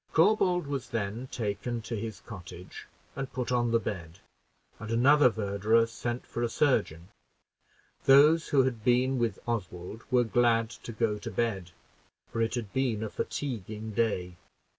Corbould 0.13 0.65
was 0.65 0.89
then 0.89 1.27
taken 1.27 1.79
to 1.83 1.95
his 1.95 2.21
cottage 2.21 2.87
and 3.15 3.31
put 3.31 3.51
on 3.51 3.69
the 3.69 3.77
bed, 3.77 4.17
and 4.79 4.89
another 4.89 5.29
verderer 5.29 5.85
sent 5.85 6.25
for 6.25 6.41
a 6.41 6.49
surgeon; 6.49 7.09
those 8.05 8.47
who 8.47 8.63
had 8.63 8.83
been 8.83 9.19
with 9.19 9.37
Oswald 9.47 10.01
were 10.09 10.23
glad 10.23 10.71
to 10.71 10.91
go 10.91 11.19
to 11.19 11.29
bed, 11.29 11.69
for 12.31 12.41
it 12.41 12.55
had 12.55 12.73
been 12.73 13.03
a 13.03 13.11
fatiguing 13.11 13.91
day. 13.91 14.37